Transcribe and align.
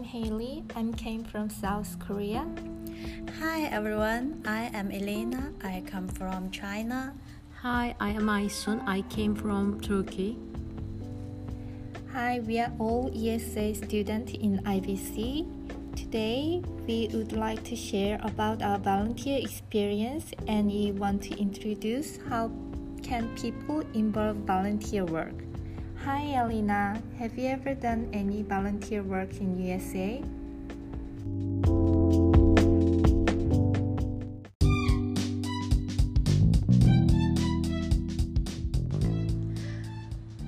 I'm 0.00 0.06
Haley. 0.06 0.64
I'm 0.74 0.94
came 0.94 1.22
from 1.22 1.50
South 1.50 1.98
Korea. 1.98 2.48
Hi 3.38 3.64
everyone. 3.64 4.42
I 4.46 4.70
am 4.72 4.90
Elena. 4.90 5.52
I 5.62 5.82
come 5.84 6.08
from 6.08 6.50
China. 6.50 7.12
Hi, 7.60 7.94
I 8.00 8.08
am 8.08 8.24
Aysun. 8.24 8.80
I 8.88 9.02
came 9.12 9.34
from 9.34 9.78
Turkey. 9.82 10.38
Hi, 12.14 12.40
we 12.40 12.58
are 12.60 12.72
all 12.78 13.12
ESA 13.14 13.74
students 13.74 14.32
in 14.32 14.64
IVC. 14.64 15.44
Today, 15.94 16.62
we 16.88 17.10
would 17.12 17.32
like 17.32 17.62
to 17.64 17.76
share 17.76 18.18
about 18.22 18.62
our 18.62 18.78
volunteer 18.78 19.38
experience 19.38 20.32
and 20.48 20.72
we 20.72 20.92
want 20.92 21.20
to 21.24 21.36
introduce 21.36 22.16
how 22.30 22.50
can 23.02 23.28
people 23.36 23.84
involve 23.92 24.36
volunteer 24.48 25.04
work. 25.04 25.49
Hi, 26.06 26.32
Elena. 26.32 26.96
Have 27.18 27.36
you 27.36 27.48
ever 27.48 27.74
done 27.74 28.08
any 28.14 28.42
volunteer 28.42 29.02
work 29.02 29.36
in 29.36 29.60
USA? 29.60 30.24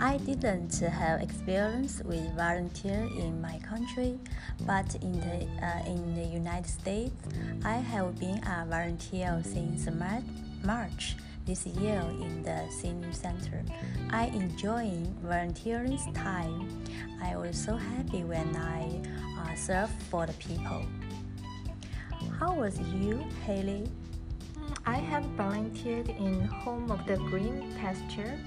I 0.01 0.17
didn't 0.25 0.73
have 0.81 1.21
experience 1.21 2.01
with 2.03 2.25
volunteer 2.35 3.07
in 3.21 3.39
my 3.43 3.59
country, 3.59 4.19
but 4.65 4.95
in 5.03 5.13
the 5.21 5.45
uh, 5.61 5.85
in 5.85 6.15
the 6.15 6.25
United 6.25 6.67
States, 6.67 7.13
I 7.63 7.77
have 7.77 8.19
been 8.19 8.41
a 8.49 8.65
volunteer 8.65 9.39
since 9.45 9.87
March 10.65 11.17
this 11.45 11.67
year 11.67 12.01
in 12.21 12.43
the 12.43 12.65
senior 12.71 13.13
center. 13.13 13.63
I 14.13 14.27
enjoy 14.27 14.91
volunteering 15.23 15.99
time. 16.15 16.85
I 17.23 17.37
was 17.37 17.57
so 17.57 17.77
happy 17.77 18.25
when 18.25 18.55
I 18.57 19.03
uh, 19.41 19.55
served 19.55 20.01
for 20.11 20.27
the 20.27 20.35
people. 20.35 20.85
How 22.39 22.55
was 22.55 22.79
you, 22.79 23.25
Haley? 23.45 23.91
I 24.87 24.97
have 24.97 25.25
volunteered 25.37 26.09
in 26.09 26.43
Home 26.45 26.91
of 26.91 27.07
the 27.07 27.17
Green 27.17 27.75
Pasture 27.81 28.39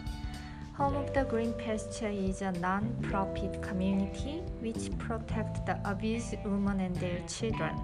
Home 0.78 0.98
of 0.98 1.14
the 1.14 1.24
Green 1.24 1.54
Pasture 1.54 2.10
is 2.10 2.42
a 2.42 2.52
non-profit 2.52 3.62
community 3.62 4.44
which 4.60 4.92
protects 4.98 5.62
the 5.62 5.80
abused 5.90 6.36
women 6.44 6.82
and 6.82 6.94
their 6.98 7.22
children, 7.30 7.80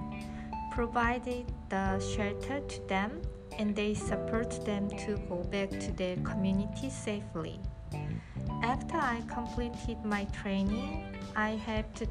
provided 0.72 1.46
the 1.70 2.00
shelter 2.00 2.60
to 2.60 2.88
them, 2.88 3.22
and 3.58 3.76
they 3.76 3.94
support 3.94 4.66
them 4.66 4.90
to 5.06 5.18
go 5.30 5.44
back 5.44 5.70
to 5.70 5.92
their 5.94 6.16
community 6.18 6.90
safely. 6.90 7.60
After 8.64 8.98
I 8.98 9.22
completed 9.28 10.04
my 10.04 10.26
training, 10.26 11.04
I 11.36 11.52
have 11.66 11.94
to, 11.96 12.06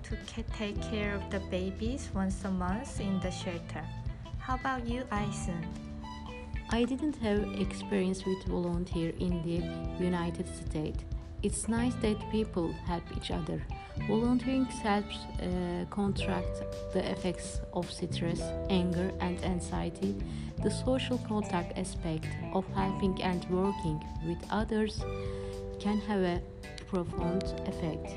take 0.57 0.81
care 0.83 1.15
of 1.15 1.31
the 1.31 1.41
babies 1.51 2.11
once 2.15 2.45
a 2.45 2.51
month 2.51 3.01
in 3.01 3.21
the 3.21 3.31
shelter. 3.31 3.85
How 4.39 4.55
about 4.55 4.87
you, 4.87 5.03
Aysun? 5.13 5.65
I 6.71 6.85
didn't 6.85 7.17
have 7.17 7.43
experience 7.61 8.25
with 8.25 8.45
volunteer 8.45 9.13
in 9.19 9.43
the 9.43 10.05
United 10.05 10.47
States. 10.49 11.05
It's 11.43 11.69
nice 11.69 11.95
that 12.03 12.19
people 12.31 12.71
help 12.87 13.03
each 13.17 13.31
other. 13.31 13.63
Volunteering 14.07 14.67
helps 14.67 15.17
uh, 15.41 15.87
contract 15.89 16.63
the 16.93 17.11
effects 17.11 17.61
of 17.73 17.91
stress, 17.91 18.43
anger, 18.69 19.11
and 19.21 19.43
anxiety. 19.43 20.15
The 20.63 20.71
social 20.71 21.17
contact 21.27 21.79
aspect 21.79 22.27
of 22.53 22.67
helping 22.75 23.23
and 23.23 23.43
working 23.49 24.05
with 24.27 24.39
others 24.51 25.03
can 25.79 25.99
have 26.01 26.21
a 26.21 26.43
profound 26.89 27.45
effect 27.67 28.15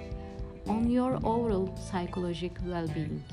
on 0.68 0.90
your 0.90 1.16
overall 1.24 1.74
psychological 1.78 2.66
well 2.68 2.88
being. 2.88 3.24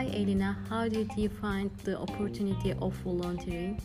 Hi 0.00 0.06
Elena, 0.06 0.56
how 0.70 0.88
did 0.88 1.10
you 1.14 1.28
find 1.28 1.70
the 1.84 1.98
opportunity 1.98 2.72
of 2.80 2.94
volunteering? 3.04 3.78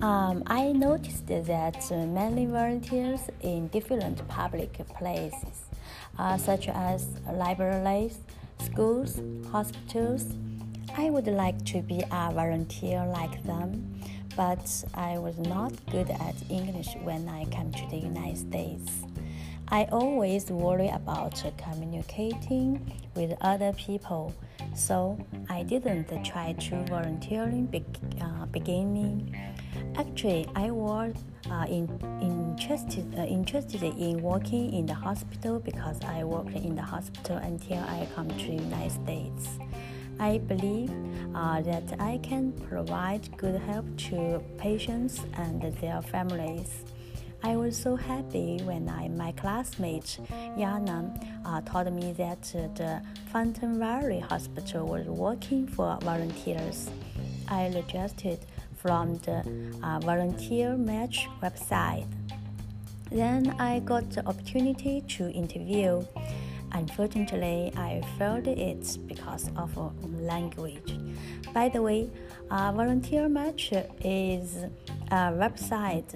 Um, 0.00 0.42
I 0.46 0.70
noticed 0.72 1.26
that 1.28 1.90
many 1.90 2.44
volunteers 2.44 3.20
in 3.40 3.68
different 3.68 4.28
public 4.28 4.74
places, 4.98 5.64
uh, 6.18 6.36
such 6.36 6.68
as 6.68 7.06
libraries, 7.32 8.18
schools, 8.58 9.22
hospitals. 9.50 10.26
I 10.94 11.08
would 11.08 11.26
like 11.26 11.64
to 11.72 11.80
be 11.80 12.02
a 12.10 12.30
volunteer 12.30 13.02
like 13.06 13.42
them, 13.44 14.02
but 14.36 14.84
I 14.92 15.16
was 15.16 15.38
not 15.38 15.72
good 15.90 16.10
at 16.10 16.34
English 16.50 16.94
when 17.02 17.30
I 17.30 17.46
came 17.46 17.72
to 17.72 17.86
the 17.88 17.96
United 17.96 18.36
States. 18.36 19.07
I 19.70 19.84
always 19.92 20.50
worry 20.50 20.88
about 20.88 21.44
communicating 21.58 22.90
with 23.14 23.36
other 23.42 23.74
people, 23.74 24.34
so 24.74 25.18
I 25.50 25.62
didn't 25.62 26.08
try 26.24 26.54
to 26.54 26.84
volunteering 26.84 27.66
be- 27.66 27.84
uh, 28.18 28.46
beginning. 28.46 29.36
Actually, 29.94 30.48
I 30.56 30.70
was 30.70 31.14
uh, 31.50 31.66
in, 31.68 31.86
interested 32.22 33.14
uh, 33.18 33.24
interested 33.24 33.82
in 33.82 34.22
working 34.22 34.72
in 34.72 34.86
the 34.86 34.94
hospital 34.94 35.60
because 35.60 36.00
I 36.02 36.24
worked 36.24 36.56
in 36.56 36.74
the 36.74 36.82
hospital 36.82 37.36
until 37.36 37.78
I 37.78 38.08
come 38.14 38.28
to 38.28 38.52
United 38.52 38.92
States. 38.92 39.48
I 40.18 40.38
believe 40.38 40.90
uh, 41.34 41.60
that 41.60 42.00
I 42.00 42.18
can 42.22 42.52
provide 42.52 43.36
good 43.36 43.60
help 43.60 43.84
to 44.08 44.42
patients 44.56 45.20
and 45.34 45.60
their 45.60 46.00
families. 46.00 46.84
I 47.42 47.56
was 47.56 47.76
so 47.76 47.94
happy 47.94 48.60
when 48.64 48.88
I, 48.88 49.08
my 49.08 49.30
classmate 49.32 50.18
Yana 50.56 51.24
uh, 51.44 51.60
told 51.60 51.92
me 51.92 52.12
that 52.14 52.42
the 52.42 53.00
Fountain 53.32 53.78
Valley 53.78 54.18
Hospital 54.18 54.86
was 54.86 55.06
working 55.06 55.66
for 55.66 55.96
volunteers. 56.02 56.90
I 57.48 57.68
registered 57.68 58.40
from 58.76 59.18
the 59.18 59.44
uh, 59.82 60.00
volunteer 60.00 60.76
match 60.76 61.28
website. 61.40 62.06
Then 63.10 63.54
I 63.58 63.78
got 63.80 64.10
the 64.10 64.26
opportunity 64.26 65.02
to 65.16 65.30
interview. 65.30 66.04
Unfortunately, 66.72 67.72
I 67.76 68.02
failed 68.18 68.46
it 68.48 68.98
because 69.06 69.50
of 69.56 69.74
language. 70.20 70.98
By 71.54 71.68
the 71.70 71.80
way, 71.80 72.10
uh, 72.50 72.72
Volunteer 72.72 73.28
Match 73.28 73.72
is 74.04 74.64
a 75.10 75.32
website 75.32 76.14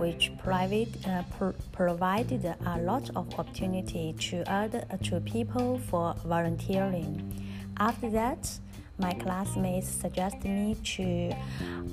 which 0.00 0.32
private, 0.38 0.88
uh, 1.06 1.22
pr- 1.38 1.56
provided 1.72 2.44
a 2.44 2.78
lot 2.80 3.10
of 3.10 3.32
opportunity 3.38 4.14
to 4.18 4.42
other 4.50 4.84
to 5.02 5.20
people 5.20 5.78
for 5.88 6.14
volunteering. 6.24 7.34
After 7.78 8.10
that, 8.10 8.50
my 8.98 9.12
classmates 9.14 9.88
suggested 9.88 10.44
me 10.44 10.76
to 10.96 11.32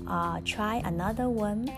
uh, 0.07 0.41
try 0.45 0.81
another 0.85 1.29
one. 1.29 1.71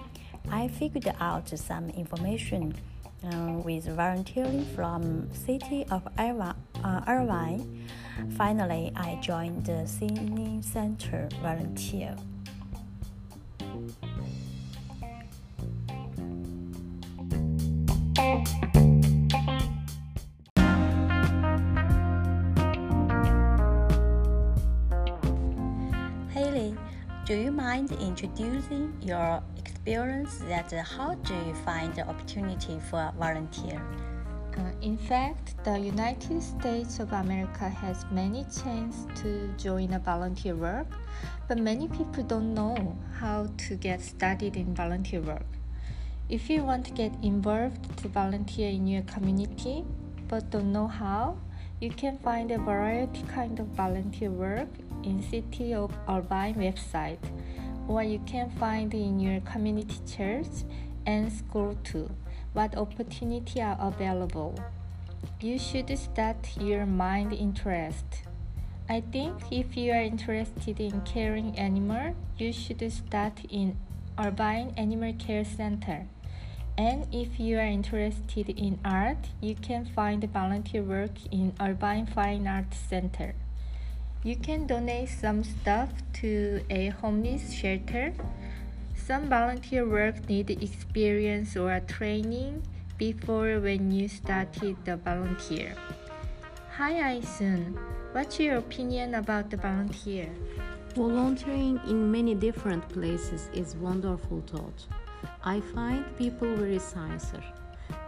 I 0.52 0.68
figured 0.68 1.14
out 1.20 1.50
some 1.50 1.90
information 1.92 2.76
uh, 3.24 3.54
with 3.64 3.86
volunteering 3.86 4.66
from 4.76 5.32
city 5.34 5.86
of 5.92 6.08
Irvine. 6.18 7.88
Finally, 8.38 8.92
I 8.96 9.20
joined 9.22 9.66
the 9.66 9.86
singing 9.86 10.62
center 10.62 11.30
volunteer. 11.42 12.16
Do 27.30 27.36
you 27.36 27.52
mind 27.52 27.92
introducing 28.02 28.92
your 29.04 29.44
experience 29.56 30.40
that 30.48 30.72
how 30.72 31.14
do 31.14 31.36
you 31.46 31.54
find 31.64 31.94
the 31.94 32.02
opportunity 32.10 32.80
for 32.90 33.14
volunteer? 33.20 33.80
Uh, 34.58 34.72
in 34.82 34.98
fact, 34.98 35.54
the 35.64 35.78
United 35.78 36.42
States 36.42 36.98
of 36.98 37.14
America 37.14 37.70
has 37.70 38.04
many 38.10 38.46
chances 38.46 39.06
to 39.22 39.48
join 39.60 39.94
a 39.94 40.00
volunteer 40.00 40.56
work, 40.56 40.88
but 41.48 41.60
many 41.60 41.88
people 41.90 42.24
don't 42.24 42.56
know 42.56 42.98
how 43.20 43.48
to 43.58 43.76
get 43.76 44.02
started 44.02 44.56
in 44.56 44.74
volunteer 44.74 45.22
work. 45.22 45.46
If 46.30 46.50
you 46.50 46.64
want 46.64 46.84
to 46.88 46.92
get 46.94 47.14
involved 47.22 47.96
to 48.00 48.08
volunteer 48.08 48.70
in 48.70 48.88
your 48.88 49.04
community 49.04 49.86
but 50.28 50.50
don't 50.50 50.72
know 50.72 50.88
how, 50.88 51.38
you 51.80 51.90
can 51.90 52.18
find 52.18 52.52
a 52.52 52.58
variety 52.58 53.24
kind 53.34 53.60
of 53.60 53.68
volunteer 53.68 54.30
work 54.30 54.68
in 55.04 55.24
City 55.24 55.74
of 55.74 55.92
Irvine 56.10 56.56
website, 56.56 57.24
or 57.88 58.04
you 58.04 58.20
can 58.26 58.52
find 58.60 58.94
in 58.94 59.20
your 59.20 59.40
community 59.42 59.96
church 60.06 60.66
and 61.06 61.32
school 61.32 61.78
too 61.84 62.10
what 62.54 62.76
opportunity 62.76 63.62
are 63.62 63.78
available. 63.80 64.56
You 65.40 65.58
should 65.58 65.98
start 65.98 66.58
your 66.60 66.86
mind 66.86 67.32
interest. 67.34 68.06
I 68.90 69.02
think 69.02 69.36
if 69.52 69.78
you 69.78 69.92
are 69.92 70.02
interested 70.02 70.80
in 70.80 71.02
caring 71.02 71.58
animal, 71.58 72.16
you 72.38 72.52
should 72.52 72.82
start 72.92 73.40
in 73.50 73.78
Irvine 74.18 74.74
Animal 74.76 75.14
Care 75.14 75.46
Center. 75.46 76.08
And 76.80 77.14
if 77.14 77.42
you 77.42 77.58
are 77.58 77.68
interested 77.68 78.48
in 78.48 78.80
art, 78.86 79.28
you 79.42 79.54
can 79.54 79.84
find 79.84 80.24
volunteer 80.32 80.82
work 80.82 81.12
in 81.30 81.52
Irvine 81.60 82.06
Fine 82.06 82.48
Arts 82.48 82.78
Center. 82.78 83.36
You 84.24 84.38
can 84.38 84.66
donate 84.66 85.10
some 85.10 85.44
stuff 85.44 85.90
to 86.24 86.64
a 86.70 86.88
homeless 86.88 87.52
shelter. 87.52 88.14
Some 88.96 89.28
volunteer 89.28 89.86
work 89.86 90.30
need 90.30 90.50
experience 90.52 91.58
or 91.58 91.78
training 91.82 92.64
before 92.98 93.60
when 93.60 93.92
you 93.92 94.08
started 94.08 94.78
the 94.86 94.96
volunteer. 94.96 95.76
Hi 96.78 96.94
Aysun, 96.94 97.76
what's 98.14 98.40
your 98.40 98.56
opinion 98.56 99.16
about 99.16 99.50
the 99.50 99.58
volunteer? 99.58 100.30
Volunteering 100.96 101.82
in 101.90 102.10
many 102.10 102.36
different 102.36 102.88
places 102.88 103.50
is 103.52 103.76
wonderful 103.76 104.42
thought. 104.48 104.88
I 105.44 105.62
find 105.62 106.06
people 106.18 106.56
very 106.56 106.80
sincere. 106.80 107.44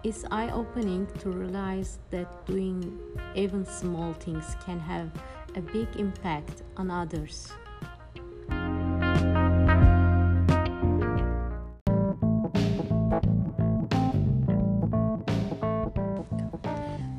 It's 0.04 0.26
eye-opening 0.32 1.08
to 1.20 1.30
realize 1.30 2.00
that 2.10 2.46
doing 2.46 3.00
even 3.36 3.66
small 3.66 4.14
things 4.14 4.56
can 4.66 4.80
have 4.80 5.10
a 5.56 5.62
big 5.62 5.88
impact 5.98 6.64
on 6.78 6.90
others. 6.92 7.52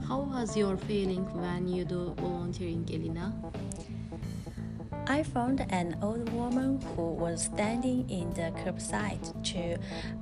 How 0.09 0.21
was 0.21 0.57
your 0.57 0.77
feeling 0.77 1.25
when 1.41 1.69
you 1.69 1.85
do 1.85 2.15
volunteering, 2.19 2.89
Elina? 2.93 3.33
I 5.07 5.25
found 5.25 5.67
an 5.71 5.97
old 6.01 6.33
woman 6.33 6.81
who 6.95 7.11
was 7.11 7.43
standing 7.43 8.09
in 8.09 8.31
the 8.35 8.53
curbside 8.63 9.21
to 9.53 9.77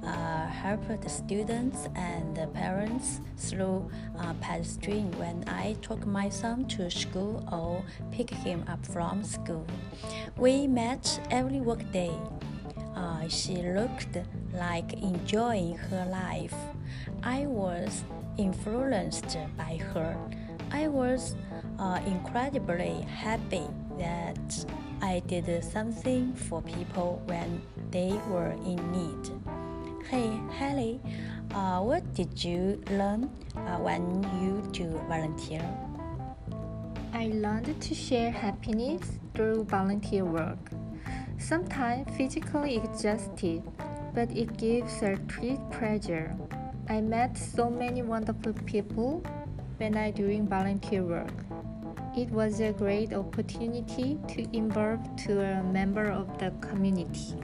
uh, 0.06 0.46
help 0.46 0.80
the 1.02 1.08
students 1.08 1.86
and 1.94 2.34
the 2.34 2.46
parents 2.46 3.20
through 3.36 3.90
uh, 4.18 4.32
pedestrian 4.40 5.10
when 5.18 5.44
I 5.46 5.76
took 5.82 6.06
my 6.06 6.30
son 6.30 6.66
to 6.68 6.90
school 6.90 7.46
or 7.52 7.84
pick 8.10 8.30
him 8.30 8.64
up 8.68 8.84
from 8.86 9.22
school. 9.22 9.66
We 10.38 10.66
met 10.66 11.20
every 11.30 11.60
workday. 11.60 12.12
Uh, 12.96 13.28
she 13.28 13.56
looked 13.56 14.16
like 14.54 14.94
enjoying 14.94 15.76
her 15.76 16.06
life. 16.06 16.54
I 17.22 17.46
was 17.46 18.02
influenced 18.38 19.36
by 19.58 19.78
her. 19.92 20.16
I 20.72 20.88
was 20.88 21.34
uh, 21.80 21.98
incredibly 22.06 23.00
happy 23.08 23.64
that 23.98 24.66
I 25.00 25.22
did 25.26 25.64
something 25.64 26.34
for 26.34 26.60
people 26.62 27.22
when 27.24 27.62
they 27.90 28.12
were 28.28 28.52
in 28.68 28.78
need. 28.92 29.32
Hey, 30.08 30.38
Haley, 30.52 31.00
uh, 31.54 31.80
what 31.80 32.02
did 32.14 32.44
you 32.44 32.82
learn 32.90 33.30
uh, 33.56 33.78
when 33.78 34.22
you 34.42 34.62
do 34.72 35.00
volunteer? 35.08 35.64
I 37.14 37.28
learned 37.34 37.80
to 37.80 37.94
share 37.94 38.30
happiness 38.30 39.18
through 39.34 39.64
volunteer 39.64 40.24
work. 40.24 40.58
Sometimes 41.38 42.06
physically 42.16 42.76
exhausted, 42.76 43.62
but 44.14 44.30
it 44.30 44.56
gives 44.58 45.02
a 45.02 45.16
treat 45.28 45.58
pleasure. 45.70 46.36
I 46.88 47.00
met 47.00 47.38
so 47.38 47.70
many 47.70 48.02
wonderful 48.02 48.52
people 48.66 49.22
when 49.78 49.96
I 49.96 50.10
doing 50.10 50.46
volunteer 50.46 51.02
work. 51.02 51.49
It 52.16 52.28
was 52.32 52.58
a 52.58 52.72
great 52.72 53.12
opportunity 53.12 54.18
to 54.34 54.56
involve 54.56 54.98
to 55.26 55.40
a 55.40 55.62
member 55.62 56.10
of 56.10 56.26
the 56.38 56.50
community. 56.60 57.36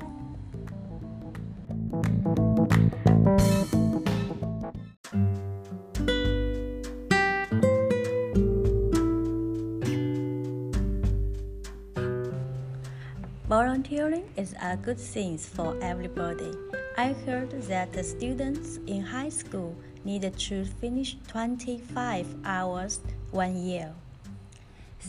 Volunteering 13.48 14.24
is 14.36 14.56
a 14.60 14.76
good 14.76 14.98
thing 14.98 15.38
for 15.38 15.78
everybody. 15.80 16.52
I 16.98 17.12
heard 17.24 17.50
that 17.68 17.92
the 17.92 18.02
students 18.02 18.80
in 18.88 19.00
high 19.00 19.28
school 19.28 19.76
need 20.04 20.22
to 20.36 20.64
finish 20.64 21.16
25 21.28 22.26
hours 22.44 22.98
one 23.30 23.56
year. 23.56 23.94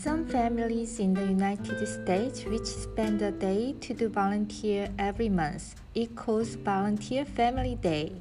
Some 0.02 0.26
families 0.26 1.00
in 1.00 1.12
the 1.12 1.26
United 1.26 1.84
States 1.88 2.44
which 2.44 2.66
spend 2.66 3.20
a 3.20 3.32
day 3.32 3.74
to 3.80 3.92
do 3.94 4.08
volunteer 4.08 4.88
every 4.96 5.28
month 5.28 5.74
It 5.92 6.12
equals 6.12 6.54
Volunteer 6.54 7.24
Family 7.24 7.74
Day. 7.74 8.12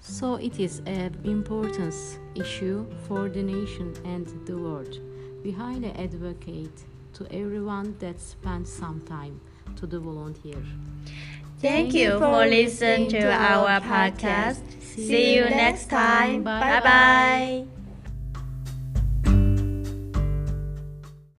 So 0.00 0.36
it 0.36 0.60
is 0.60 0.82
an 0.86 1.18
important 1.24 1.94
issue 2.36 2.86
for 3.08 3.28
the 3.28 3.42
nation 3.42 3.92
and 4.04 4.26
the 4.46 4.56
world. 4.56 5.00
We 5.42 5.50
highly 5.50 5.90
advocate 5.98 6.84
to 7.14 7.26
everyone 7.32 7.96
that 7.98 8.20
spends 8.20 8.72
some 8.72 9.00
time 9.00 9.40
to 9.76 9.86
the 9.88 9.98
volunteer. 9.98 10.62
Thank 11.58 11.92
you 11.94 12.20
for 12.20 12.46
listening 12.46 13.10
to 13.10 13.32
our 13.32 13.80
podcast. 13.80 14.62
See 14.80 15.34
you 15.34 15.50
next 15.50 15.90
time. 15.90 16.44
Bye 16.44 16.80
bye. 16.80 17.85